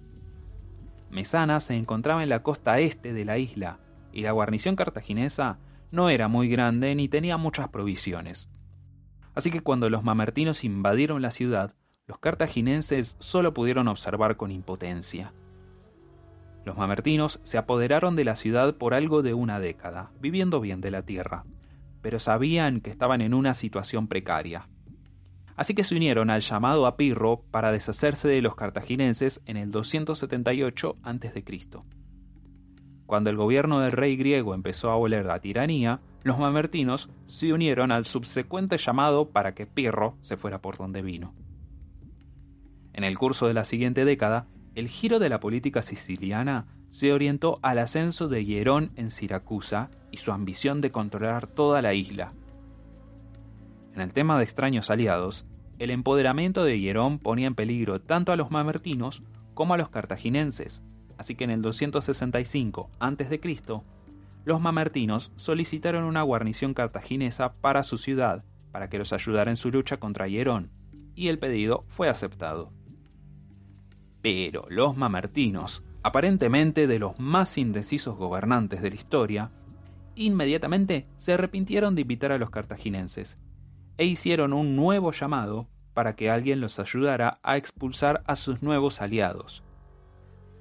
Mesana 1.09 1.59
se 1.59 1.75
encontraba 1.75 2.23
en 2.23 2.29
la 2.29 2.43
costa 2.43 2.79
este 2.79 3.13
de 3.13 3.25
la 3.25 3.37
isla 3.37 3.79
y 4.11 4.21
la 4.21 4.31
guarnición 4.31 4.75
cartaginesa 4.75 5.57
no 5.91 6.09
era 6.09 6.27
muy 6.27 6.49
grande 6.49 6.93
ni 6.95 7.09
tenía 7.09 7.37
muchas 7.37 7.69
provisiones. 7.69 8.49
Así 9.35 9.51
que 9.51 9.61
cuando 9.61 9.89
los 9.89 10.03
mamertinos 10.03 10.63
invadieron 10.63 11.21
la 11.21 11.31
ciudad, 11.31 11.73
los 12.07 12.19
cartaginenses 12.19 13.15
solo 13.19 13.53
pudieron 13.53 13.87
observar 13.87 14.35
con 14.35 14.51
impotencia. 14.51 15.33
Los 16.65 16.77
mamertinos 16.77 17.39
se 17.43 17.57
apoderaron 17.57 18.15
de 18.15 18.25
la 18.25 18.35
ciudad 18.35 18.75
por 18.75 18.93
algo 18.93 19.21
de 19.21 19.33
una 19.33 19.59
década, 19.59 20.11
viviendo 20.19 20.59
bien 20.59 20.81
de 20.81 20.91
la 20.91 21.03
tierra, 21.03 21.45
pero 22.01 22.19
sabían 22.19 22.81
que 22.81 22.89
estaban 22.89 23.21
en 23.21 23.33
una 23.33 23.53
situación 23.53 24.07
precaria. 24.07 24.67
Así 25.55 25.73
que 25.73 25.83
se 25.83 25.95
unieron 25.95 26.29
al 26.29 26.41
llamado 26.41 26.85
a 26.87 26.95
Pirro 26.95 27.43
para 27.51 27.71
deshacerse 27.71 28.27
de 28.27 28.41
los 28.41 28.55
cartaginenses 28.55 29.41
en 29.45 29.57
el 29.57 29.71
278 29.71 30.97
a.C. 31.03 31.43
Cuando 33.09 33.31
el 33.31 33.37
gobierno 33.37 33.79
del 33.79 33.89
rey 33.89 34.15
griego 34.17 34.53
empezó 34.53 34.91
a 34.91 34.95
oler 34.95 35.25
la 35.25 35.39
tiranía, 35.39 35.99
los 36.21 36.37
mamertinos 36.37 37.09
se 37.25 37.51
unieron 37.51 37.91
al 37.91 38.05
subsecuente 38.05 38.77
llamado 38.77 39.29
para 39.31 39.55
que 39.55 39.65
Pirro 39.65 40.15
se 40.21 40.37
fuera 40.37 40.61
por 40.61 40.77
donde 40.77 41.01
vino. 41.01 41.33
En 42.93 43.03
el 43.03 43.17
curso 43.17 43.47
de 43.47 43.55
la 43.55 43.65
siguiente 43.65 44.05
década, 44.05 44.45
el 44.75 44.87
giro 44.87 45.17
de 45.17 45.27
la 45.27 45.39
política 45.39 45.81
siciliana 45.81 46.67
se 46.91 47.11
orientó 47.11 47.57
al 47.63 47.79
ascenso 47.79 48.27
de 48.27 48.45
Hierón 48.45 48.91
en 48.95 49.09
Siracusa 49.09 49.89
y 50.11 50.17
su 50.17 50.31
ambición 50.31 50.79
de 50.79 50.91
controlar 50.91 51.47
toda 51.47 51.81
la 51.81 51.95
isla. 51.95 52.33
En 53.95 54.01
el 54.01 54.13
tema 54.13 54.37
de 54.37 54.43
extraños 54.43 54.91
aliados, 54.91 55.47
el 55.79 55.89
empoderamiento 55.89 56.63
de 56.63 56.79
Hierón 56.79 57.17
ponía 57.17 57.47
en 57.47 57.55
peligro 57.55 58.01
tanto 58.01 58.31
a 58.31 58.35
los 58.35 58.51
mamertinos 58.51 59.23
como 59.55 59.73
a 59.73 59.77
los 59.77 59.89
cartaginenses, 59.89 60.83
así 61.19 61.35
que 61.35 61.43
en 61.43 61.51
el 61.51 61.61
265 61.61 62.89
a.C., 62.99 63.41
los 64.45 64.61
mamertinos 64.61 65.33
solicitaron 65.35 66.05
una 66.05 66.23
guarnición 66.23 66.73
cartaginesa 66.73 67.53
para 67.53 67.83
su 67.83 67.97
ciudad, 67.97 68.45
para 68.71 68.89
que 68.89 68.97
los 68.97 69.11
ayudara 69.11 69.51
en 69.51 69.57
su 69.57 69.69
lucha 69.69 69.97
contra 69.97 70.29
Hierón, 70.29 70.71
y 71.15 71.27
el 71.27 71.37
pedido 71.37 71.83
fue 71.87 72.07
aceptado. 72.07 72.71
Pero 74.21 74.65
los 74.69 74.95
mamertinos, 74.95 75.83
aparentemente 76.03 76.87
de 76.87 76.99
los 76.99 77.19
más 77.19 77.57
indecisos 77.57 78.15
gobernantes 78.15 78.81
de 78.81 78.89
la 78.89 78.95
historia, 78.95 79.51
inmediatamente 80.15 81.05
se 81.17 81.33
arrepintieron 81.33 81.95
de 81.95 82.01
invitar 82.01 82.31
a 82.31 82.37
los 82.37 82.49
cartaginenses 82.49 83.37
e 83.97 84.05
hicieron 84.05 84.53
un 84.53 84.77
nuevo 84.77 85.11
llamado 85.11 85.67
para 85.93 86.15
que 86.15 86.29
alguien 86.29 86.61
los 86.61 86.79
ayudara 86.79 87.41
a 87.43 87.57
expulsar 87.57 88.23
a 88.25 88.37
sus 88.37 88.63
nuevos 88.63 89.01
aliados. 89.01 89.63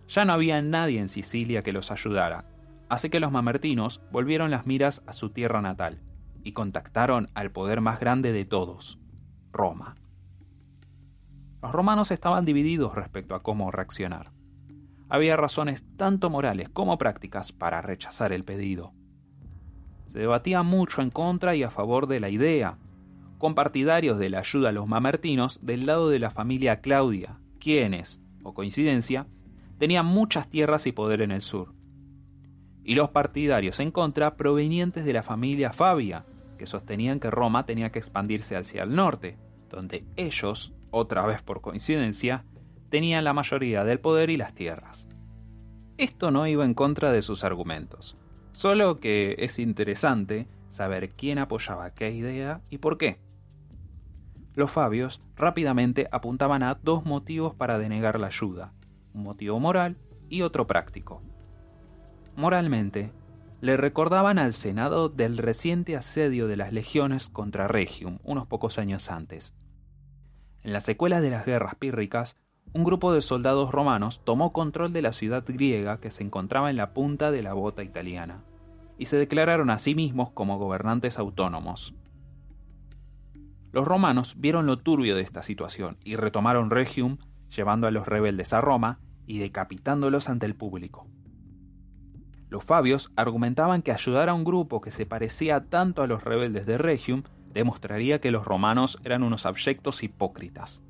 Ya 0.09 0.25
no 0.25 0.33
había 0.33 0.61
nadie 0.63 1.01
en 1.01 1.09
Sicilia 1.09 1.63
que 1.63 1.73
los 1.73 1.91
ayudara, 1.91 2.47
así 2.89 3.11
que 3.11 3.21
los 3.21 3.31
mamertinos 3.31 4.01
volvieron 4.11 4.51
las 4.51 4.67
miras 4.67 5.03
a 5.07 5.13
su 5.13 5.31
tierra 5.31 5.61
natal 5.61 6.01
y 6.45 6.53
contactaron 6.53 7.29
al 7.35 7.51
poder 7.51 7.83
más 7.83 8.01
grande 8.01 8.33
de 8.33 8.47
todos, 8.47 8.99
Roma. 9.53 9.97
Los 11.63 11.73
romanos 11.73 12.11
estaban 12.11 12.45
divididos 12.45 12.95
respecto 12.95 13.35
a 13.35 13.43
cómo 13.43 13.71
reaccionar. 13.71 14.33
Había 15.11 15.37
razones 15.37 15.85
tanto 15.97 16.31
morales 16.31 16.69
como 16.71 16.97
prácticas 16.97 17.53
para 17.53 17.83
rechazar 17.83 18.33
el 18.33 18.45
pedido. 18.45 18.93
Se 20.07 20.21
debatía 20.21 20.63
mucho 20.63 21.03
en 21.03 21.11
contra 21.11 21.55
y 21.55 21.63
a 21.63 21.71
favor 21.71 22.07
de 22.07 22.21
la 22.21 22.31
idea, 22.31 22.79
con 23.37 23.55
partidarios 23.55 24.19
de 24.19 24.31
la 24.31 24.39
ayuda 24.39 24.71
a 24.71 24.73
los 24.73 24.87
mamertinos 24.87 25.61
del 25.63 25.87
lado 25.87 26.09
de 26.09 26.19
la 26.19 26.31
familia 26.31 26.81
Claudia, 26.81 27.39
quienes, 27.59 28.21
o 28.43 28.55
coincidencia, 28.55 29.27
tenían 29.79 30.07
muchas 30.07 30.49
tierras 30.49 30.87
y 30.87 30.93
poder 30.93 31.23
en 31.23 31.31
el 31.31 31.41
sur. 31.41 31.75
Y 32.85 32.95
los 32.95 33.11
partidarios 33.11 33.81
en 33.81 33.91
contra 33.91 34.37
provenientes 34.37 35.05
de 35.05 35.13
la 35.13 35.23
familia 35.23 35.73
Fabia, 35.73 36.25
que 36.57 36.67
sostenían 36.67 37.21
que 37.21 37.31
Roma 37.31 37.67
tenía 37.67 37.91
que 37.91 37.99
expandirse 37.99 38.57
hacia 38.57 38.83
el 38.83 38.95
norte, 38.95 39.37
donde 39.71 40.05
ellos 40.17 40.73
otra 40.91 41.27
vez 41.27 41.43
por 41.43 41.61
coincidencia, 41.61 42.45
tenían 42.89 43.25
la 43.25 43.33
mayoría 43.33 43.85
del 43.85 44.01
poder 44.01 44.31
y 44.31 44.37
las 44.37 44.55
tierras. 44.55 45.09
Esto 45.97 46.31
no 46.31 46.47
iba 46.47 46.65
en 46.65 46.75
contra 46.75 47.13
de 47.13 47.23
sus 47.23 47.45
argumentos, 47.45 48.17
solo 48.53 49.01
que 49.01 49.37
es 49.39 49.59
interesante 49.59 50.47
saber 50.71 51.11
quién 51.11 51.39
apoyaba 51.39 51.93
qué 51.93 52.11
idea 52.13 52.61
y 52.71 52.79
por 52.79 52.99
qué. 52.99 53.19
Los 54.55 54.71
Fabios 54.71 55.21
rápidamente 55.37 56.09
apuntaban 56.11 56.63
a 56.63 56.75
dos 56.83 57.05
motivos 57.05 57.55
para 57.55 57.79
denegar 57.79 58.19
la 58.19 58.29
ayuda, 58.29 58.73
motivo 59.23 59.61
moral 59.61 59.97
y 60.29 60.43
otro 60.43 60.67
práctico. 60.67 61.23
Moralmente, 62.37 63.13
le 63.61 63.77
recordaban 63.77 64.39
al 64.39 64.53
Senado 64.53 65.09
del 65.09 65.39
reciente 65.39 65.97
asedio 65.97 66.47
de 66.47 66.57
las 66.57 66.73
legiones 66.73 67.29
contra 67.29 67.69
Regium 67.69 68.19
unos 68.23 68.47
pocos 68.47 68.79
años 68.79 69.11
antes, 69.11 69.55
en 70.69 70.73
la 70.73 70.81
secuela 70.81 71.21
de 71.21 71.31
las 71.31 71.47
guerras 71.47 71.77
pírricas, 71.77 72.37
un 72.73 72.85
grupo 72.85 73.13
de 73.13 73.23
soldados 73.23 73.71
romanos 73.71 74.23
tomó 74.25 74.53
control 74.53 74.93
de 74.93 75.03
la 75.03 75.13
ciudad 75.13 75.45
griega 75.47 75.99
que 75.99 76.11
se 76.11 76.23
encontraba 76.23 76.69
en 76.69 76.77
la 76.77 76.93
punta 76.93 77.31
de 77.31 77.43
la 77.43 77.55
bota 77.55 77.83
italiana, 77.83 78.43
y 78.99 79.07
se 79.07 79.17
declararon 79.17 79.71
a 79.71 79.79
sí 79.79 79.95
mismos 79.95 80.31
como 80.33 80.59
gobernantes 80.59 81.19
autónomos. 81.19 81.95
Los 83.73 83.87
romanos 83.87 84.35
vieron 84.39 84.67
lo 84.67 84.79
turbio 84.79 85.15
de 85.15 85.23
esta 85.23 85.43
situación 85.43 85.97
y 86.05 86.17
retomaron 86.17 86.71
Regium, 86.71 87.19
llevando 87.49 87.87
a 87.87 87.91
los 87.91 88.07
rebeldes 88.07 88.53
a 88.53 88.61
Roma 88.61 88.99
y 89.29 89.39
decapitándolos 89.39 90.29
ante 90.29 90.47
el 90.47 90.57
público. 90.57 91.07
Los 92.49 92.65
fabios 92.65 93.13
argumentaban 93.15 93.83
que 93.83 93.93
ayudar 93.93 94.31
a 94.31 94.35
un 94.35 94.43
grupo 94.43 94.81
que 94.81 94.91
se 94.91 95.05
parecía 95.05 95.67
tanto 95.69 96.03
a 96.03 96.07
los 96.07 96.25
rebeldes 96.25 96.65
de 96.67 96.79
Regium 96.79 97.23
demostraría 97.53 98.21
que 98.21 98.31
los 98.31 98.47
romanos 98.47 98.99
eran 99.05 99.23
unos 99.23 99.45
abyectos 99.45 100.03
hipócritas. 100.03 100.83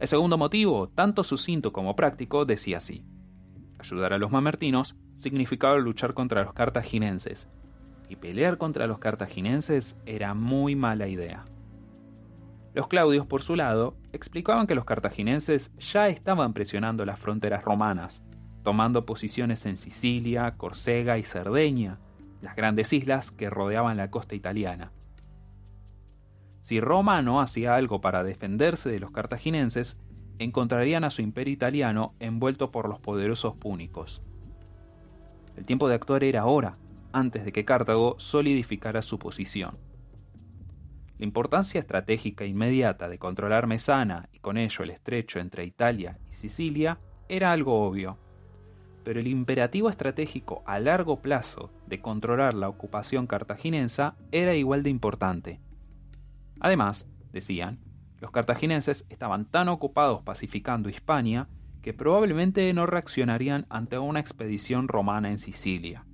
El 0.00 0.08
segundo 0.08 0.36
motivo, 0.38 0.88
tanto 0.88 1.22
sucinto 1.22 1.72
como 1.72 1.94
práctico, 1.94 2.44
decía 2.44 2.78
así. 2.78 3.04
Ayudar 3.78 4.12
a 4.12 4.18
los 4.18 4.32
mamertinos 4.32 4.96
significaba 5.14 5.78
luchar 5.78 6.14
contra 6.14 6.42
los 6.42 6.52
cartaginenses, 6.52 7.48
y 8.08 8.16
pelear 8.16 8.58
contra 8.58 8.88
los 8.88 8.98
cartaginenses 8.98 9.96
era 10.04 10.34
muy 10.34 10.74
mala 10.74 11.06
idea. 11.06 11.44
Los 12.78 12.86
claudios, 12.86 13.26
por 13.26 13.42
su 13.42 13.56
lado, 13.56 13.96
explicaban 14.12 14.68
que 14.68 14.76
los 14.76 14.84
cartaginenses 14.84 15.72
ya 15.78 16.06
estaban 16.06 16.52
presionando 16.52 17.04
las 17.04 17.18
fronteras 17.18 17.64
romanas, 17.64 18.22
tomando 18.62 19.04
posiciones 19.04 19.66
en 19.66 19.76
Sicilia, 19.76 20.54
Córcega 20.56 21.18
y 21.18 21.24
Cerdeña, 21.24 21.98
las 22.40 22.54
grandes 22.54 22.92
islas 22.92 23.32
que 23.32 23.50
rodeaban 23.50 23.96
la 23.96 24.12
costa 24.12 24.36
italiana. 24.36 24.92
Si 26.60 26.78
Roma 26.78 27.20
no 27.20 27.40
hacía 27.40 27.74
algo 27.74 28.00
para 28.00 28.22
defenderse 28.22 28.88
de 28.88 29.00
los 29.00 29.10
cartaginenses, 29.10 29.98
encontrarían 30.38 31.02
a 31.02 31.10
su 31.10 31.20
imperio 31.20 31.54
italiano 31.54 32.14
envuelto 32.20 32.70
por 32.70 32.88
los 32.88 33.00
poderosos 33.00 33.56
púnicos. 33.56 34.22
El 35.56 35.64
tiempo 35.64 35.88
de 35.88 35.96
actuar 35.96 36.22
era 36.22 36.42
ahora, 36.42 36.78
antes 37.12 37.44
de 37.44 37.50
que 37.50 37.64
Cartago 37.64 38.14
solidificara 38.20 39.02
su 39.02 39.18
posición. 39.18 39.87
La 41.18 41.24
importancia 41.24 41.80
estratégica 41.80 42.44
inmediata 42.44 43.08
de 43.08 43.18
controlar 43.18 43.66
Mesana 43.66 44.28
y 44.32 44.38
con 44.38 44.56
ello 44.56 44.84
el 44.84 44.90
estrecho 44.90 45.40
entre 45.40 45.64
Italia 45.64 46.16
y 46.30 46.32
Sicilia 46.32 47.00
era 47.28 47.50
algo 47.50 47.84
obvio, 47.84 48.18
pero 49.02 49.18
el 49.18 49.26
imperativo 49.26 49.90
estratégico 49.90 50.62
a 50.64 50.78
largo 50.78 51.20
plazo 51.20 51.70
de 51.86 52.00
controlar 52.00 52.54
la 52.54 52.68
ocupación 52.68 53.26
cartaginensa 53.26 54.14
era 54.30 54.54
igual 54.54 54.84
de 54.84 54.90
importante. 54.90 55.60
Además, 56.60 57.08
decían, 57.32 57.80
los 58.20 58.30
cartaginenses 58.30 59.04
estaban 59.08 59.44
tan 59.44 59.68
ocupados 59.68 60.22
pacificando 60.22 60.88
Hispania 60.88 61.48
que 61.82 61.94
probablemente 61.94 62.72
no 62.74 62.86
reaccionarían 62.86 63.66
ante 63.70 63.98
una 63.98 64.20
expedición 64.20 64.86
romana 64.86 65.30
en 65.30 65.38
Sicilia. 65.38 66.04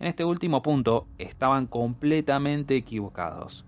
En 0.00 0.06
este 0.06 0.24
último 0.24 0.62
punto 0.62 1.06
estaban 1.18 1.66
completamente 1.66 2.76
equivocados. 2.76 3.67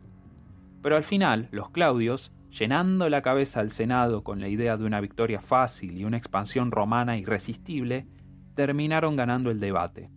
Pero 0.83 0.97
al 0.97 1.05
final, 1.05 1.49
los 1.51 1.71
Claudios, 1.71 2.33
llenando 2.51 3.09
la 3.09 3.23
cabeza 3.23 3.61
al 3.61 3.71
Senado 3.71 4.25
con 4.25 4.41
la 4.41 4.49
idea 4.49 4.77
de 4.77 4.85
una 4.85 5.01
victoria 5.01 5.41
fácil 5.41 5.99
y 5.99 6.05
una 6.05 6.17
expansión 6.17 6.71
romana 6.71 7.17
irresistible, 7.17 8.07
terminaron 8.55 9.17
ganando 9.17 9.51
el 9.51 9.61
debate. 9.61 10.11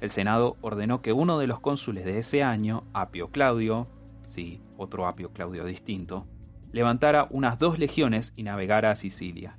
El 0.00 0.10
Senado 0.10 0.56
ordenó 0.60 1.00
que 1.00 1.12
uno 1.12 1.38
de 1.38 1.46
los 1.46 1.60
cónsules 1.60 2.04
de 2.04 2.18
ese 2.18 2.42
año, 2.42 2.84
Apio 2.92 3.28
Claudio, 3.30 3.86
sí, 4.24 4.60
otro 4.76 5.06
Apio 5.06 5.32
Claudio 5.32 5.64
distinto, 5.64 6.26
levantara 6.72 7.28
unas 7.30 7.58
dos 7.58 7.78
legiones 7.78 8.32
y 8.36 8.42
navegara 8.42 8.90
a 8.90 8.94
Sicilia. 8.96 9.56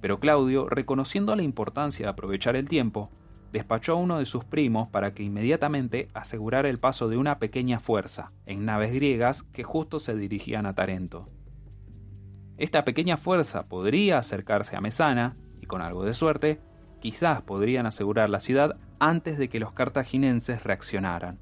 Pero 0.00 0.20
Claudio, 0.20 0.68
reconociendo 0.68 1.34
la 1.34 1.42
importancia 1.42 2.06
de 2.06 2.10
aprovechar 2.10 2.56
el 2.56 2.68
tiempo, 2.68 3.10
despachó 3.54 3.92
a 3.92 3.96
uno 4.00 4.18
de 4.18 4.26
sus 4.26 4.44
primos 4.44 4.88
para 4.88 5.14
que 5.14 5.22
inmediatamente 5.22 6.08
asegurara 6.12 6.68
el 6.68 6.80
paso 6.80 7.08
de 7.08 7.16
una 7.16 7.38
pequeña 7.38 7.78
fuerza, 7.78 8.32
en 8.46 8.64
naves 8.64 8.92
griegas 8.92 9.44
que 9.44 9.62
justo 9.62 10.00
se 10.00 10.16
dirigían 10.16 10.66
a 10.66 10.74
Tarento. 10.74 11.28
Esta 12.58 12.84
pequeña 12.84 13.16
fuerza 13.16 13.68
podría 13.68 14.18
acercarse 14.18 14.74
a 14.74 14.80
Mesana, 14.80 15.36
y 15.60 15.66
con 15.66 15.82
algo 15.82 16.04
de 16.04 16.14
suerte, 16.14 16.60
quizás 17.00 17.42
podrían 17.42 17.86
asegurar 17.86 18.28
la 18.28 18.40
ciudad 18.40 18.76
antes 18.98 19.38
de 19.38 19.48
que 19.48 19.60
los 19.60 19.72
cartaginenses 19.72 20.64
reaccionaran. 20.64 21.38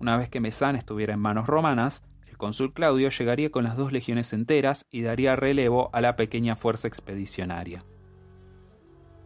Una 0.00 0.18
vez 0.18 0.28
que 0.28 0.40
Mesana 0.40 0.76
estuviera 0.76 1.14
en 1.14 1.20
manos 1.20 1.46
romanas, 1.46 2.02
el 2.26 2.36
cónsul 2.36 2.74
Claudio 2.74 3.08
llegaría 3.08 3.50
con 3.50 3.64
las 3.64 3.78
dos 3.78 3.90
legiones 3.90 4.34
enteras 4.34 4.84
y 4.90 5.00
daría 5.00 5.34
relevo 5.34 5.88
a 5.94 6.02
la 6.02 6.14
pequeña 6.16 6.56
fuerza 6.56 6.88
expedicionaria. 6.88 7.86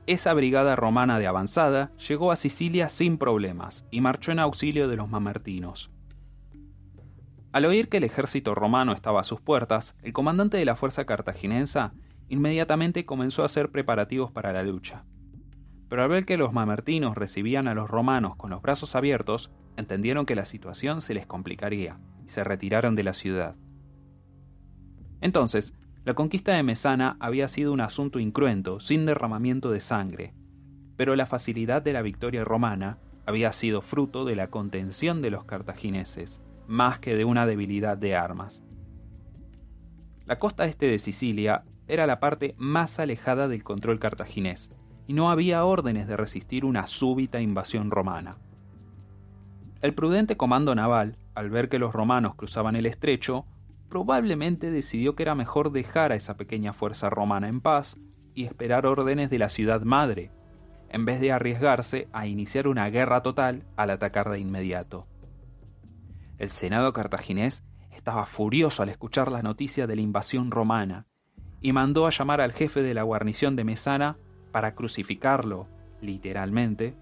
Esa 0.07 0.35
brigada 0.35 0.77
romana 0.77 1.19
de 1.19 1.27
avanzada 1.27 1.91
llegó 1.97 2.31
a 2.31 2.37
Sicilia 2.37 2.91
sin 2.91 3.17
problemas 3.17 3.87
y 3.91 4.03
marchó 4.03 4.33
en 4.33 4.39
auxilio 4.39 4.87
de 4.87 4.97
los 4.97 5.09
mamertinos. 5.09 5.91
Al 7.53 7.65
oír 7.65 7.89
que 7.89 7.97
el 7.97 8.05
ejército 8.05 8.55
romano 8.55 8.93
estaba 8.93 9.21
a 9.21 9.25
sus 9.25 9.41
puertas, 9.41 9.97
el 10.03 10.13
comandante 10.13 10.59
de 10.59 10.65
la 10.67 10.77
fuerza 10.77 11.07
cartaginense 11.07 11.81
inmediatamente 12.29 13.07
comenzó 13.07 13.43
a 13.43 13.47
hacer 13.47 13.71
preparativos 13.71 14.31
para 14.31 14.53
la 14.53 14.63
lucha. 14.63 15.05
Pero 15.89 16.03
al 16.03 16.09
ver 16.09 16.27
que 16.27 16.37
los 16.37 16.53
mamertinos 16.53 17.17
recibían 17.17 17.67
a 17.67 17.75
los 17.75 17.89
romanos 17.89 18.37
con 18.37 18.51
los 18.51 18.61
brazos 18.61 18.95
abiertos, 18.97 19.53
entendieron 19.77 20.27
que 20.27 20.35
la 20.35 20.45
situación 20.45 21.01
se 21.01 21.15
les 21.15 21.27
complicaría 21.27 21.99
y 22.27 22.29
se 22.29 22.45
retiraron 22.45 22.95
de 22.95 23.05
la 23.05 23.15
ciudad. 23.15 23.57
Entonces, 25.21 25.73
la 26.05 26.13
conquista 26.13 26.53
de 26.53 26.63
Mesana 26.63 27.17
había 27.19 27.49
sido 27.49 27.73
un 27.73 27.81
asunto 27.81 28.19
incruento, 28.19 28.79
sin 28.79 29.07
derramamiento 29.07 29.71
de 29.71 29.81
sangre, 29.81 30.35
pero 30.97 31.17
la 31.17 31.25
facilidad 31.25 31.81
de 31.81 31.95
la 31.95 32.03
victoria 32.03 32.45
romana 32.45 32.99
había 33.27 33.53
sido 33.53 33.81
fruto 33.81 34.27
de 34.27 34.37
la 34.37 34.49
contención 34.49 35.23
de 35.23 35.31
los 35.31 35.45
cartagineses, 35.45 36.43
más 36.67 36.99
que 36.99 37.15
de 37.17 37.25
una 37.25 37.47
debilidad 37.47 37.97
de 37.97 38.17
armas. 38.17 38.63
La 40.27 40.39
costa 40.39 40.67
este 40.67 40.87
de 40.87 40.99
Sicilia 40.99 41.65
era 41.89 42.07
la 42.07 42.21
parte 42.21 42.55
más 42.59 42.99
alejada 42.99 43.49
del 43.49 43.65
control 43.65 43.99
cartaginés, 43.99 44.71
y 45.07 45.15
no 45.15 45.31
había 45.31 45.65
órdenes 45.65 46.07
de 46.07 46.17
resistir 46.19 46.67
una 46.67 46.87
súbita 46.87 47.41
invasión 47.41 47.91
romana. 47.91 48.37
El 49.81 49.95
prudente 49.95 50.37
comando 50.37 50.75
naval, 50.75 51.17
al 51.35 51.51
ver 51.51 51.69
que 51.69 51.79
los 51.79 51.93
romanos 51.93 52.35
cruzaban 52.37 52.77
el 52.77 52.87
estrecho, 52.87 53.47
probablemente 53.95 54.73
decidió 54.73 55.15
que 55.15 55.23
era 55.23 55.37
mejor 55.37 55.71
dejar 55.71 56.11
a 56.11 56.17
esa 56.17 56.37
pequeña 56.37 56.73
fuerza 56.73 57.11
romana 57.11 57.49
en 57.49 57.61
paz 57.61 57.97
y 58.35 58.45
esperar 58.45 58.87
órdenes 58.87 59.31
de 59.31 59.39
la 59.39 59.49
ciudad 59.49 59.83
madre, 59.83 60.33
en 60.89 61.05
vez 61.05 61.21
de 61.21 61.31
arriesgarse 61.31 62.09
a 62.13 62.27
iniciar 62.27 62.67
una 62.67 62.91
guerra 62.91 63.23
total 63.23 63.63
al 63.77 63.91
atacar 63.91 64.31
de 64.31 64.41
inmediato. 64.41 65.07
El 66.39 66.51
Senado 66.51 66.93
cartaginés 66.93 67.63
estaba 67.93 68.27
furioso 68.27 68.83
al 68.83 68.89
escuchar 68.89 69.31
la 69.31 69.43
noticia 69.43 69.87
de 69.87 69.95
la 69.95 70.03
invasión 70.03 70.51
romana 70.51 71.07
y 71.61 71.73
mandó 71.73 72.09
a 72.09 72.11
llamar 72.11 72.41
al 72.41 72.53
jefe 72.53 72.83
de 72.83 72.95
la 72.95 73.05
guarnición 73.05 73.55
de 73.55 73.63
Mesana 73.63 74.17
para 74.51 74.75
crucificarlo, 74.75 75.69
literalmente, 76.01 76.97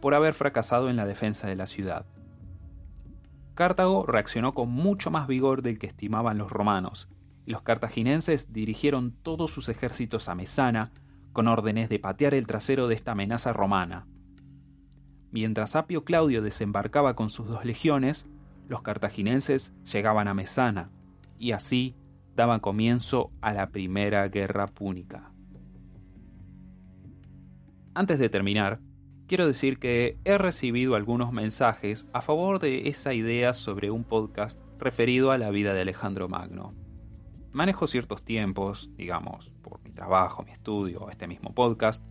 por 0.00 0.12
haber 0.12 0.34
fracasado 0.34 0.90
en 0.90 0.96
la 0.96 1.06
defensa 1.06 1.46
de 1.46 1.54
la 1.54 1.66
ciudad. 1.66 2.04
Cartago 3.54 4.06
reaccionó 4.06 4.54
con 4.54 4.70
mucho 4.70 5.10
más 5.10 5.26
vigor 5.28 5.62
del 5.62 5.78
que 5.78 5.86
estimaban 5.86 6.38
los 6.38 6.50
romanos, 6.50 7.08
y 7.44 7.52
los 7.52 7.62
cartaginenses 7.62 8.52
dirigieron 8.52 9.12
todos 9.22 9.50
sus 9.50 9.68
ejércitos 9.68 10.28
a 10.28 10.34
Mesana 10.34 10.92
con 11.32 11.48
órdenes 11.48 11.88
de 11.88 11.98
patear 11.98 12.34
el 12.34 12.46
trasero 12.46 12.88
de 12.88 12.94
esta 12.94 13.12
amenaza 13.12 13.52
romana. 13.52 14.06
Mientras 15.30 15.76
Apio 15.76 16.04
Claudio 16.04 16.42
desembarcaba 16.42 17.14
con 17.14 17.30
sus 17.30 17.48
dos 17.48 17.64
legiones, 17.64 18.26
los 18.68 18.82
cartaginenses 18.82 19.72
llegaban 19.90 20.28
a 20.28 20.34
Mesana, 20.34 20.90
y 21.38 21.52
así 21.52 21.94
daban 22.36 22.60
comienzo 22.60 23.30
a 23.40 23.52
la 23.52 23.70
primera 23.70 24.28
guerra 24.28 24.66
púnica. 24.66 25.32
Antes 27.94 28.18
de 28.18 28.28
terminar, 28.30 28.80
quiero 29.32 29.46
decir 29.46 29.78
que 29.78 30.18
he 30.26 30.36
recibido 30.36 30.94
algunos 30.94 31.32
mensajes 31.32 32.06
a 32.12 32.20
favor 32.20 32.58
de 32.58 32.90
esa 32.90 33.14
idea 33.14 33.54
sobre 33.54 33.90
un 33.90 34.04
podcast 34.04 34.60
referido 34.78 35.30
a 35.30 35.38
la 35.38 35.48
vida 35.48 35.72
de 35.72 35.80
Alejandro 35.80 36.28
Magno. 36.28 36.74
Manejo 37.50 37.86
ciertos 37.86 38.22
tiempos, 38.22 38.90
digamos, 38.94 39.50
por 39.62 39.82
mi 39.82 39.90
trabajo, 39.90 40.42
mi 40.42 40.50
estudio, 40.50 41.08
este 41.08 41.26
mismo 41.28 41.54
podcast, 41.54 42.04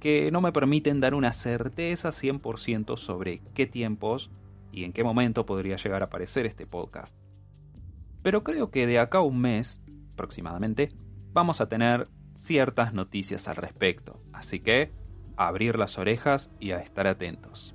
que 0.00 0.32
no 0.32 0.40
me 0.40 0.50
permiten 0.50 0.98
dar 0.98 1.14
una 1.14 1.32
certeza 1.32 2.08
100% 2.08 2.96
sobre 2.96 3.42
qué 3.54 3.68
tiempos 3.68 4.32
y 4.72 4.82
en 4.82 4.92
qué 4.92 5.04
momento 5.04 5.46
podría 5.46 5.76
llegar 5.76 6.02
a 6.02 6.06
aparecer 6.06 6.46
este 6.46 6.66
podcast. 6.66 7.16
Pero 8.24 8.42
creo 8.42 8.72
que 8.72 8.88
de 8.88 8.98
acá 8.98 9.18
a 9.18 9.22
un 9.22 9.40
mes, 9.40 9.80
aproximadamente, 10.14 10.88
vamos 11.32 11.60
a 11.60 11.68
tener 11.68 12.08
ciertas 12.34 12.92
noticias 12.92 13.46
al 13.46 13.54
respecto. 13.54 14.20
Así 14.32 14.58
que 14.58 15.05
a 15.36 15.48
abrir 15.48 15.78
las 15.78 15.98
orejas 15.98 16.50
y 16.60 16.72
a 16.72 16.78
estar 16.78 17.06
atentos. 17.06 17.74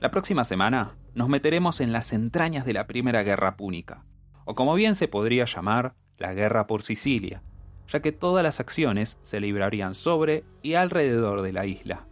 La 0.00 0.10
próxima 0.10 0.44
semana 0.44 0.96
nos 1.14 1.28
meteremos 1.28 1.80
en 1.80 1.92
las 1.92 2.12
entrañas 2.12 2.64
de 2.64 2.72
la 2.72 2.86
Primera 2.86 3.22
Guerra 3.22 3.56
Púnica, 3.56 4.04
o 4.44 4.54
como 4.54 4.74
bien 4.74 4.94
se 4.94 5.08
podría 5.08 5.44
llamar, 5.44 5.94
la 6.18 6.34
Guerra 6.34 6.66
por 6.66 6.82
Sicilia, 6.82 7.42
ya 7.88 8.00
que 8.00 8.12
todas 8.12 8.42
las 8.42 8.60
acciones 8.60 9.18
se 9.22 9.40
librarían 9.40 9.94
sobre 9.94 10.44
y 10.62 10.74
alrededor 10.74 11.42
de 11.42 11.52
la 11.52 11.66
isla. 11.66 12.06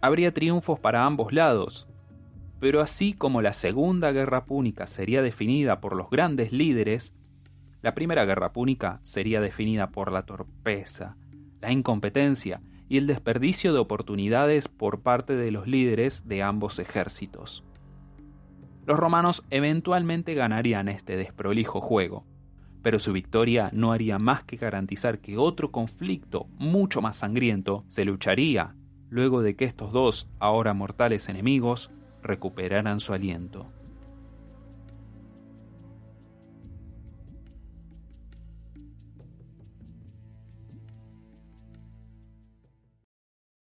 Habría 0.00 0.34
triunfos 0.34 0.80
para 0.80 1.04
ambos 1.04 1.32
lados, 1.32 1.86
pero 2.60 2.80
así 2.80 3.12
como 3.12 3.42
la 3.42 3.52
Segunda 3.52 4.10
Guerra 4.12 4.46
Púnica 4.46 4.86
sería 4.86 5.22
definida 5.22 5.80
por 5.80 5.94
los 5.94 6.10
grandes 6.10 6.52
líderes, 6.52 7.14
la 7.82 7.94
Primera 7.94 8.24
Guerra 8.24 8.52
Púnica 8.52 9.00
sería 9.02 9.40
definida 9.40 9.90
por 9.90 10.10
la 10.10 10.24
torpeza, 10.24 11.16
la 11.64 11.72
incompetencia 11.72 12.60
y 12.90 12.98
el 12.98 13.06
desperdicio 13.06 13.72
de 13.72 13.78
oportunidades 13.78 14.68
por 14.68 15.00
parte 15.00 15.34
de 15.34 15.50
los 15.50 15.66
líderes 15.66 16.28
de 16.28 16.42
ambos 16.42 16.78
ejércitos. 16.78 17.64
Los 18.84 18.98
romanos 18.98 19.42
eventualmente 19.48 20.34
ganarían 20.34 20.88
este 20.88 21.16
desprolijo 21.16 21.80
juego, 21.80 22.26
pero 22.82 22.98
su 22.98 23.14
victoria 23.14 23.70
no 23.72 23.92
haría 23.92 24.18
más 24.18 24.44
que 24.44 24.58
garantizar 24.58 25.20
que 25.20 25.38
otro 25.38 25.72
conflicto 25.72 26.48
mucho 26.58 27.00
más 27.00 27.16
sangriento 27.16 27.86
se 27.88 28.04
lucharía 28.04 28.74
luego 29.08 29.40
de 29.40 29.56
que 29.56 29.64
estos 29.64 29.90
dos, 29.90 30.28
ahora 30.38 30.74
mortales 30.74 31.30
enemigos, 31.30 31.90
recuperaran 32.22 33.00
su 33.00 33.14
aliento. 33.14 33.72